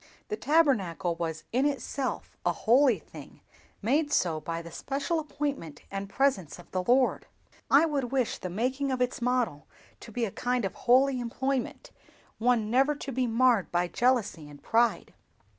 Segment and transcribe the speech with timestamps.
[0.29, 3.41] The Tabernacle was in itself a holy thing,
[3.83, 7.27] made so by the special appointment and presence of the Lord.
[7.69, 9.67] I would wish the making of its model
[9.99, 11.91] to be a kind of holy employment,
[12.39, 15.13] one never to be marred by jealousy and pride.